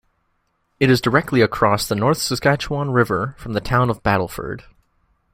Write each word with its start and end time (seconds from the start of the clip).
It 0.79 0.89
is 0.89 0.99
directly 0.99 1.41
across 1.41 1.85
the 1.87 1.93
North 1.93 2.17
Saskatchewan 2.17 2.89
River 2.89 3.35
from 3.37 3.53
the 3.53 3.61
Town 3.61 3.87
of 3.91 4.01
Battleford. 4.01 4.63